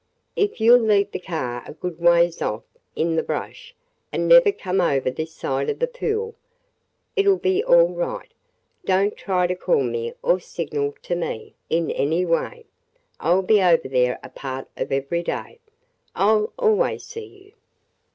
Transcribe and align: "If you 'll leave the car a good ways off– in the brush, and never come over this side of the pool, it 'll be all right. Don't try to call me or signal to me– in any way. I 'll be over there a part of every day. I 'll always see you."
"If 0.35 0.59
you 0.59 0.73
'll 0.75 0.79
leave 0.81 1.11
the 1.11 1.19
car 1.19 1.61
a 1.63 1.73
good 1.73 1.99
ways 1.99 2.41
off– 2.41 2.63
in 2.95 3.15
the 3.17 3.21
brush, 3.21 3.75
and 4.11 4.27
never 4.27 4.51
come 4.51 4.81
over 4.81 5.11
this 5.11 5.31
side 5.31 5.69
of 5.69 5.77
the 5.77 5.85
pool, 5.85 6.33
it 7.15 7.27
'll 7.27 7.37
be 7.37 7.63
all 7.63 7.89
right. 7.93 8.33
Don't 8.83 9.15
try 9.15 9.45
to 9.45 9.53
call 9.53 9.83
me 9.83 10.13
or 10.23 10.39
signal 10.39 10.95
to 11.03 11.15
me– 11.15 11.53
in 11.69 11.91
any 11.91 12.25
way. 12.25 12.65
I 13.19 13.29
'll 13.31 13.43
be 13.43 13.61
over 13.61 13.87
there 13.87 14.19
a 14.23 14.29
part 14.29 14.67
of 14.75 14.91
every 14.91 15.21
day. 15.21 15.59
I 16.15 16.31
'll 16.33 16.51
always 16.57 17.03
see 17.03 17.25
you." 17.27 17.51